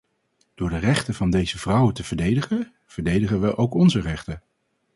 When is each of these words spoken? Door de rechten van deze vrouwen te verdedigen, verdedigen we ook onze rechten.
Door 0.55 0.69
de 0.69 0.77
rechten 0.77 1.13
van 1.13 1.29
deze 1.29 1.59
vrouwen 1.59 1.93
te 1.93 2.03
verdedigen, 2.03 2.73
verdedigen 2.85 3.41
we 3.41 3.55
ook 3.57 3.73
onze 3.73 3.99
rechten. 4.01 4.41